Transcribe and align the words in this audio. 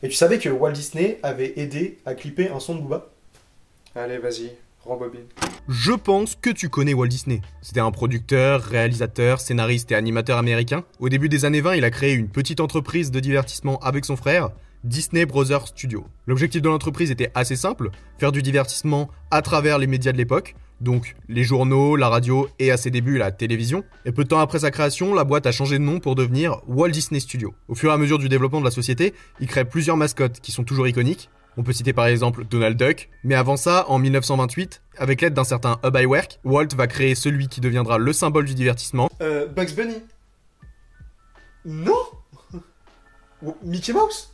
Et 0.00 0.08
tu 0.08 0.14
savais 0.14 0.38
que 0.38 0.48
Walt 0.48 0.72
Disney 0.72 1.18
avait 1.24 1.54
aidé 1.58 1.98
à 2.06 2.14
clipper 2.14 2.50
un 2.50 2.60
son 2.60 2.76
de 2.76 2.82
Booba? 2.82 3.08
Allez, 3.96 4.18
vas-y, 4.18 4.52
rembobine. 4.84 5.24
Je 5.68 5.90
pense 5.90 6.36
que 6.36 6.50
tu 6.50 6.68
connais 6.68 6.94
Walt 6.94 7.08
Disney. 7.08 7.40
C'était 7.62 7.80
un 7.80 7.90
producteur, 7.90 8.62
réalisateur, 8.62 9.40
scénariste 9.40 9.90
et 9.90 9.96
animateur 9.96 10.38
américain. 10.38 10.84
Au 11.00 11.08
début 11.08 11.28
des 11.28 11.44
années 11.44 11.60
20, 11.60 11.74
il 11.74 11.84
a 11.84 11.90
créé 11.90 12.12
une 12.12 12.28
petite 12.28 12.60
entreprise 12.60 13.10
de 13.10 13.18
divertissement 13.18 13.80
avec 13.80 14.04
son 14.04 14.14
frère, 14.14 14.50
Disney 14.84 15.26
Brothers 15.26 15.66
Studio. 15.66 16.06
L'objectif 16.28 16.62
de 16.62 16.68
l'entreprise 16.68 17.10
était 17.10 17.32
assez 17.34 17.56
simple, 17.56 17.90
faire 18.18 18.30
du 18.30 18.40
divertissement 18.40 19.10
à 19.32 19.42
travers 19.42 19.78
les 19.78 19.88
médias 19.88 20.12
de 20.12 20.18
l'époque, 20.18 20.54
donc 20.80 21.16
les 21.28 21.44
journaux, 21.44 21.96
la 21.96 22.08
radio 22.08 22.48
et 22.58 22.70
à 22.70 22.76
ses 22.76 22.90
débuts 22.90 23.18
la 23.18 23.30
télévision. 23.32 23.84
Et 24.04 24.12
peu 24.12 24.24
de 24.24 24.28
temps 24.28 24.38
après 24.40 24.60
sa 24.60 24.70
création, 24.70 25.14
la 25.14 25.24
boîte 25.24 25.46
a 25.46 25.52
changé 25.52 25.78
de 25.78 25.82
nom 25.84 26.00
pour 26.00 26.14
devenir 26.14 26.60
Walt 26.68 26.90
Disney 26.90 27.20
Studio. 27.20 27.54
Au 27.68 27.74
fur 27.74 27.90
et 27.90 27.94
à 27.94 27.96
mesure 27.98 28.18
du 28.18 28.28
développement 28.28 28.60
de 28.60 28.64
la 28.64 28.70
société, 28.70 29.14
il 29.40 29.46
crée 29.46 29.64
plusieurs 29.64 29.96
mascottes 29.96 30.40
qui 30.40 30.52
sont 30.52 30.64
toujours 30.64 30.86
iconiques. 30.88 31.30
On 31.56 31.64
peut 31.64 31.72
citer 31.72 31.92
par 31.92 32.06
exemple 32.06 32.44
Donald 32.44 32.76
Duck, 32.76 33.08
mais 33.24 33.34
avant 33.34 33.56
ça, 33.56 33.84
en 33.88 33.98
1928, 33.98 34.80
avec 34.96 35.20
l'aide 35.20 35.34
d'un 35.34 35.42
certain 35.42 35.80
Hub 35.84 35.96
Iwerk, 35.96 36.38
Walt 36.44 36.68
va 36.76 36.86
créer 36.86 37.16
celui 37.16 37.48
qui 37.48 37.60
deviendra 37.60 37.98
le 37.98 38.12
symbole 38.12 38.44
du 38.44 38.54
divertissement, 38.54 39.10
Euh, 39.20 39.46
Bugs 39.46 39.74
Bunny 39.76 39.96
Non 41.64 41.96
Mickey 43.64 43.92
Mouse 43.92 44.32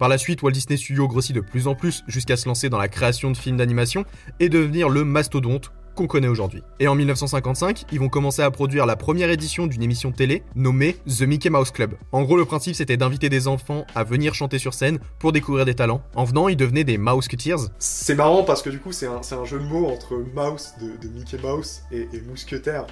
Par 0.00 0.08
la 0.08 0.16
suite, 0.16 0.40
Walt 0.40 0.52
Disney 0.52 0.78
Studios 0.78 1.08
grossit 1.08 1.36
de 1.36 1.42
plus 1.42 1.68
en 1.68 1.74
plus 1.74 2.04
jusqu'à 2.08 2.38
se 2.38 2.48
lancer 2.48 2.70
dans 2.70 2.78
la 2.78 2.88
création 2.88 3.30
de 3.30 3.36
films 3.36 3.58
d'animation 3.58 4.06
et 4.40 4.48
devenir 4.48 4.88
le 4.88 5.04
mastodonte 5.04 5.72
qu'on 5.94 6.06
connaît 6.06 6.26
aujourd'hui. 6.26 6.62
Et 6.78 6.88
en 6.88 6.94
1955, 6.94 7.84
ils 7.92 8.00
vont 8.00 8.08
commencer 8.08 8.40
à 8.40 8.50
produire 8.50 8.86
la 8.86 8.96
première 8.96 9.28
édition 9.28 9.66
d'une 9.66 9.82
émission 9.82 10.10
télé 10.10 10.42
nommée 10.54 10.96
The 11.06 11.24
Mickey 11.24 11.50
Mouse 11.50 11.70
Club. 11.70 11.96
En 12.12 12.22
gros, 12.22 12.38
le 12.38 12.46
principe 12.46 12.76
c'était 12.76 12.96
d'inviter 12.96 13.28
des 13.28 13.46
enfants 13.46 13.86
à 13.94 14.02
venir 14.02 14.32
chanter 14.32 14.58
sur 14.58 14.72
scène 14.72 15.00
pour 15.18 15.32
découvrir 15.32 15.66
des 15.66 15.74
talents. 15.74 16.00
En 16.14 16.24
venant, 16.24 16.48
ils 16.48 16.56
devenaient 16.56 16.84
des 16.84 16.96
Mouseketeers. 16.96 17.68
C'est 17.78 18.14
marrant 18.14 18.42
parce 18.42 18.62
que 18.62 18.70
du 18.70 18.80
coup 18.80 18.92
c'est 18.92 19.06
un, 19.06 19.44
jeu 19.44 19.58
de 19.58 19.64
mots 19.64 19.86
entre 19.88 20.16
Mouse 20.16 20.72
de, 20.80 20.96
de 20.96 21.12
Mickey 21.12 21.36
Mouse 21.42 21.82
et, 21.92 22.08
et 22.14 22.22
Mousquetaire. 22.22 22.86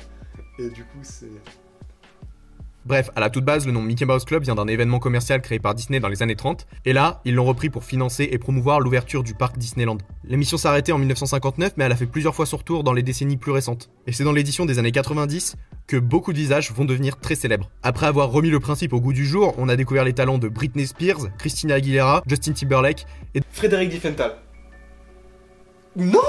Et 0.58 0.68
du 0.68 0.82
coup 0.82 0.98
c'est... 1.00 1.30
Bref, 2.88 3.10
à 3.14 3.20
la 3.20 3.28
toute 3.28 3.44
base, 3.44 3.66
le 3.66 3.72
nom 3.72 3.82
Mickey 3.82 4.06
Mouse 4.06 4.24
Club 4.24 4.44
vient 4.44 4.54
d'un 4.54 4.66
événement 4.66 4.98
commercial 4.98 5.42
créé 5.42 5.58
par 5.58 5.74
Disney 5.74 6.00
dans 6.00 6.08
les 6.08 6.22
années 6.22 6.36
30, 6.36 6.66
et 6.86 6.94
là, 6.94 7.20
ils 7.26 7.34
l'ont 7.34 7.44
repris 7.44 7.68
pour 7.68 7.84
financer 7.84 8.26
et 8.32 8.38
promouvoir 8.38 8.80
l'ouverture 8.80 9.22
du 9.22 9.34
parc 9.34 9.58
Disneyland. 9.58 9.98
L'émission 10.24 10.56
s'est 10.56 10.68
arrêtée 10.68 10.92
en 10.92 10.96
1959, 10.96 11.74
mais 11.76 11.84
elle 11.84 11.92
a 11.92 11.96
fait 11.96 12.06
plusieurs 12.06 12.34
fois 12.34 12.46
son 12.46 12.56
retour 12.56 12.84
dans 12.84 12.94
les 12.94 13.02
décennies 13.02 13.36
plus 13.36 13.52
récentes. 13.52 13.90
Et 14.06 14.12
c'est 14.12 14.24
dans 14.24 14.32
l'édition 14.32 14.64
des 14.64 14.78
années 14.78 14.90
90 14.90 15.56
que 15.86 15.98
beaucoup 15.98 16.32
de 16.32 16.38
visages 16.38 16.72
vont 16.72 16.86
devenir 16.86 17.20
très 17.20 17.34
célèbres. 17.34 17.68
Après 17.82 18.06
avoir 18.06 18.30
remis 18.30 18.48
le 18.48 18.58
principe 18.58 18.94
au 18.94 19.02
goût 19.02 19.12
du 19.12 19.26
jour, 19.26 19.54
on 19.58 19.68
a 19.68 19.76
découvert 19.76 20.04
les 20.04 20.14
talents 20.14 20.38
de 20.38 20.48
Britney 20.48 20.86
Spears, 20.86 21.28
Christina 21.36 21.74
Aguilera, 21.74 22.22
Justin 22.26 22.52
Timberlake, 22.52 23.04
et 23.34 23.42
Frédéric 23.50 23.90
Diffenthal. 23.90 24.38
Non 25.94 26.20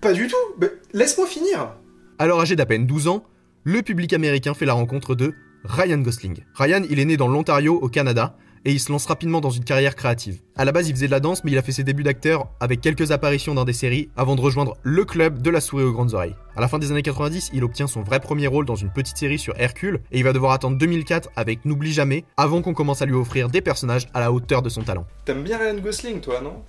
Pas 0.00 0.14
du 0.14 0.26
tout 0.26 0.34
Mais 0.60 0.72
Laisse-moi 0.92 1.28
finir 1.28 1.76
Alors 2.18 2.40
âgé 2.40 2.56
d'à 2.56 2.66
peine 2.66 2.86
12 2.86 3.06
ans, 3.06 3.24
le 3.64 3.82
public 3.82 4.12
américain 4.12 4.54
fait 4.54 4.66
la 4.66 4.72
rencontre 4.72 5.14
de 5.14 5.34
Ryan 5.64 5.98
Gosling. 5.98 6.40
Ryan, 6.54 6.82
il 6.90 6.98
est 6.98 7.04
né 7.04 7.16
dans 7.16 7.28
l'Ontario, 7.28 7.74
au 7.74 7.88
Canada, 7.88 8.36
et 8.64 8.72
il 8.72 8.80
se 8.80 8.90
lance 8.90 9.06
rapidement 9.06 9.40
dans 9.40 9.50
une 9.50 9.64
carrière 9.64 9.94
créative. 9.94 10.40
À 10.56 10.64
la 10.64 10.72
base, 10.72 10.88
il 10.88 10.94
faisait 10.94 11.06
de 11.06 11.12
la 11.12 11.20
danse, 11.20 11.44
mais 11.44 11.52
il 11.52 11.58
a 11.58 11.62
fait 11.62 11.72
ses 11.72 11.84
débuts 11.84 12.02
d'acteur 12.02 12.48
avec 12.60 12.80
quelques 12.80 13.12
apparitions 13.12 13.54
dans 13.54 13.64
des 13.64 13.72
séries 13.72 14.10
avant 14.16 14.34
de 14.34 14.40
rejoindre 14.40 14.76
le 14.82 15.04
club 15.04 15.42
de 15.42 15.50
la 15.50 15.60
souris 15.60 15.84
aux 15.84 15.92
grandes 15.92 16.14
oreilles. 16.14 16.34
À 16.56 16.60
la 16.60 16.68
fin 16.68 16.78
des 16.78 16.90
années 16.90 17.02
90, 17.02 17.50
il 17.54 17.64
obtient 17.64 17.86
son 17.86 18.02
vrai 18.02 18.20
premier 18.20 18.46
rôle 18.46 18.66
dans 18.66 18.76
une 18.76 18.90
petite 18.90 19.16
série 19.16 19.38
sur 19.38 19.54
Hercule, 19.56 20.00
et 20.10 20.18
il 20.18 20.24
va 20.24 20.32
devoir 20.32 20.52
attendre 20.52 20.76
2004 20.76 21.30
avec 21.36 21.64
N'oublie 21.64 21.92
jamais, 21.92 22.24
avant 22.36 22.62
qu'on 22.62 22.74
commence 22.74 23.02
à 23.02 23.06
lui 23.06 23.14
offrir 23.14 23.48
des 23.48 23.60
personnages 23.60 24.08
à 24.14 24.20
la 24.20 24.32
hauteur 24.32 24.62
de 24.62 24.68
son 24.68 24.82
talent. 24.82 25.06
T'aimes 25.24 25.42
bien 25.42 25.58
Ryan 25.58 25.78
Gosling, 25.78 26.20
toi, 26.20 26.40
non? 26.40 26.62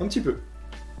Un 0.00 0.08
petit 0.08 0.20
peu. 0.20 0.36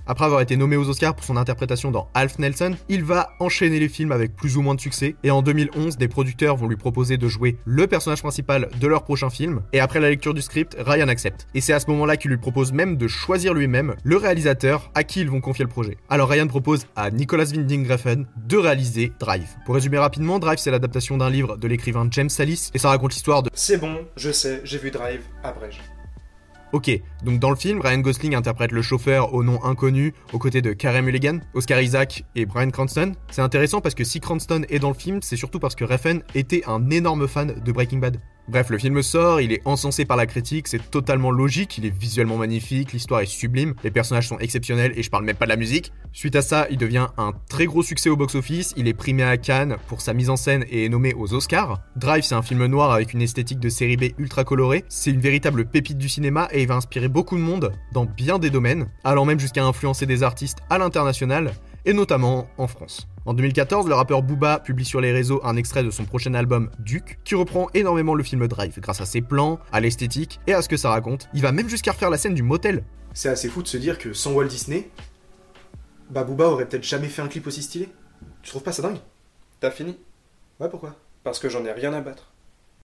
Après 0.06 0.26
avoir 0.26 0.42
été 0.42 0.56
nommé 0.56 0.76
aux 0.76 0.88
Oscars 0.88 1.14
pour 1.14 1.24
son 1.24 1.38
interprétation 1.38 1.90
dans 1.90 2.08
Alf 2.12 2.38
Nelson, 2.38 2.76
il 2.90 3.04
va 3.04 3.30
enchaîner 3.40 3.80
les 3.80 3.88
films 3.88 4.12
avec 4.12 4.36
plus 4.36 4.58
ou 4.58 4.62
moins 4.62 4.74
de 4.74 4.80
succès, 4.80 5.16
et 5.22 5.30
en 5.30 5.40
2011, 5.40 5.96
des 5.96 6.08
producteurs 6.08 6.56
vont 6.56 6.68
lui 6.68 6.76
proposer 6.76 7.16
de 7.16 7.26
jouer 7.26 7.56
le 7.64 7.86
personnage 7.86 8.20
principal 8.20 8.68
de 8.78 8.86
leur 8.86 9.04
prochain 9.04 9.30
film, 9.30 9.62
et 9.72 9.80
après 9.80 10.00
la 10.00 10.10
lecture 10.10 10.34
du 10.34 10.42
script, 10.42 10.76
Ryan 10.78 11.08
accepte. 11.08 11.46
Et 11.54 11.62
c'est 11.62 11.72
à 11.72 11.80
ce 11.80 11.88
moment-là 11.90 12.18
qu'il 12.18 12.30
lui 12.30 12.36
propose 12.36 12.72
même 12.72 12.98
de 12.98 13.08
choisir 13.08 13.54
lui-même 13.54 13.94
le 14.02 14.16
réalisateur 14.18 14.90
à 14.94 15.04
qui 15.04 15.20
ils 15.20 15.30
vont 15.30 15.40
confier 15.40 15.64
le 15.64 15.70
projet. 15.70 15.96
Alors 16.10 16.28
Ryan 16.28 16.48
propose 16.48 16.86
à 16.96 17.10
Nicolas 17.10 17.46
Winding 17.46 17.90
Refn 17.90 18.26
de 18.36 18.56
réaliser 18.58 19.12
Drive. 19.18 19.48
Pour 19.64 19.74
résumer 19.74 19.98
rapidement, 19.98 20.38
Drive 20.38 20.58
c'est 20.58 20.70
l'adaptation 20.70 21.16
d'un 21.16 21.30
livre 21.30 21.56
de 21.56 21.66
l'écrivain 21.66 22.06
James 22.10 22.28
Salis, 22.28 22.70
et 22.74 22.78
ça 22.78 22.90
raconte 22.90 23.14
l'histoire 23.14 23.42
de 23.42 23.50
C'est 23.54 23.78
bon, 23.78 24.04
je 24.16 24.30
sais, 24.32 24.60
j'ai 24.64 24.78
vu 24.78 24.90
Drive, 24.90 25.22
abrège. 25.42 25.80
Ok, 26.74 26.90
donc 27.22 27.38
dans 27.38 27.50
le 27.50 27.56
film, 27.56 27.80
Ryan 27.80 28.00
Gosling 28.00 28.34
interprète 28.34 28.72
le 28.72 28.82
chauffeur 28.82 29.32
au 29.32 29.44
nom 29.44 29.62
inconnu 29.62 30.12
aux 30.32 30.40
côtés 30.40 30.60
de 30.60 30.72
Karen 30.72 31.04
Mulligan, 31.04 31.38
Oscar 31.54 31.80
Isaac 31.80 32.24
et 32.34 32.46
Bryan 32.46 32.72
Cranston. 32.72 33.12
C'est 33.30 33.42
intéressant 33.42 33.80
parce 33.80 33.94
que 33.94 34.02
si 34.02 34.18
Cranston 34.18 34.62
est 34.68 34.80
dans 34.80 34.88
le 34.88 34.94
film, 34.94 35.22
c'est 35.22 35.36
surtout 35.36 35.60
parce 35.60 35.76
que 35.76 35.84
Refn 35.84 36.22
était 36.34 36.64
un 36.66 36.90
énorme 36.90 37.28
fan 37.28 37.54
de 37.64 37.70
Breaking 37.70 37.98
Bad. 37.98 38.18
Bref, 38.46 38.68
le 38.68 38.76
film 38.76 39.02
sort, 39.02 39.40
il 39.40 39.52
est 39.52 39.62
encensé 39.64 40.04
par 40.04 40.18
la 40.18 40.26
critique, 40.26 40.68
c'est 40.68 40.90
totalement 40.90 41.30
logique, 41.30 41.78
il 41.78 41.86
est 41.86 41.98
visuellement 41.98 42.36
magnifique, 42.36 42.92
l'histoire 42.92 43.20
est 43.20 43.26
sublime, 43.26 43.72
les 43.82 43.90
personnages 43.90 44.28
sont 44.28 44.38
exceptionnels 44.38 44.92
et 44.96 45.02
je 45.02 45.08
parle 45.08 45.24
même 45.24 45.36
pas 45.36 45.46
de 45.46 45.50
la 45.50 45.56
musique. 45.56 45.92
Suite 46.12 46.36
à 46.36 46.42
ça, 46.42 46.66
il 46.70 46.76
devient 46.76 47.06
un 47.16 47.32
très 47.48 47.64
gros 47.64 47.82
succès 47.82 48.10
au 48.10 48.16
box-office, 48.16 48.74
il 48.76 48.86
est 48.86 48.92
primé 48.92 49.22
à 49.22 49.38
Cannes 49.38 49.78
pour 49.88 50.02
sa 50.02 50.12
mise 50.12 50.28
en 50.28 50.36
scène 50.36 50.66
et 50.68 50.84
est 50.84 50.88
nommé 50.90 51.14
aux 51.14 51.32
Oscars. 51.32 51.80
Drive, 51.96 52.22
c'est 52.22 52.34
un 52.34 52.42
film 52.42 52.66
noir 52.66 52.92
avec 52.92 53.14
une 53.14 53.22
esthétique 53.22 53.60
de 53.60 53.70
série 53.70 53.96
B 53.96 54.04
ultra 54.18 54.44
colorée, 54.44 54.84
c'est 54.90 55.10
une 55.10 55.20
véritable 55.20 55.64
pépite 55.64 55.96
du 55.96 56.10
cinéma 56.10 56.46
et 56.52 56.60
il 56.60 56.68
va 56.68 56.74
inspirer 56.74 57.08
beaucoup 57.08 57.36
de 57.36 57.42
monde 57.42 57.72
dans 57.92 58.04
bien 58.04 58.38
des 58.38 58.50
domaines, 58.50 58.88
allant 59.04 59.24
même 59.24 59.40
jusqu'à 59.40 59.64
influencer 59.64 60.04
des 60.04 60.22
artistes 60.22 60.58
à 60.68 60.76
l'international 60.76 61.54
et 61.84 61.92
notamment 61.92 62.48
en 62.58 62.66
France. 62.66 63.06
En 63.26 63.32
2014, 63.34 63.88
le 63.88 63.94
rappeur 63.94 64.22
Booba 64.22 64.58
publie 64.58 64.84
sur 64.84 65.00
les 65.00 65.12
réseaux 65.12 65.40
un 65.44 65.56
extrait 65.56 65.82
de 65.82 65.90
son 65.90 66.04
prochain 66.04 66.34
album 66.34 66.70
Duke, 66.78 67.18
qui 67.24 67.34
reprend 67.34 67.68
énormément 67.74 68.14
le 68.14 68.22
film 68.22 68.46
Drive 68.48 68.78
grâce 68.80 69.00
à 69.00 69.06
ses 69.06 69.22
plans, 69.22 69.58
à 69.72 69.80
l'esthétique 69.80 70.40
et 70.46 70.52
à 70.52 70.60
ce 70.60 70.68
que 70.68 70.76
ça 70.76 70.90
raconte. 70.90 71.28
Il 71.32 71.42
va 71.42 71.52
même 71.52 71.68
jusqu'à 71.68 71.92
refaire 71.92 72.10
la 72.10 72.18
scène 72.18 72.34
du 72.34 72.42
motel. 72.42 72.84
C'est 73.14 73.28
assez 73.28 73.48
fou 73.48 73.62
de 73.62 73.68
se 73.68 73.76
dire 73.76 73.98
que 73.98 74.12
sans 74.12 74.32
Walt 74.32 74.48
Disney, 74.48 74.90
bah 76.10 76.24
Booba 76.24 76.48
aurait 76.48 76.68
peut-être 76.68 76.84
jamais 76.84 77.08
fait 77.08 77.22
un 77.22 77.28
clip 77.28 77.46
aussi 77.46 77.62
stylé. 77.62 77.88
Tu 78.42 78.50
trouves 78.50 78.62
pas 78.62 78.72
ça 78.72 78.82
dingue? 78.82 78.98
T'as 79.60 79.70
fini? 79.70 79.96
Ouais, 80.60 80.68
pourquoi? 80.68 80.96
Parce 81.22 81.38
que 81.38 81.48
j'en 81.48 81.64
ai 81.64 81.72
rien 81.72 81.94
à 81.94 82.00
battre. 82.00 82.33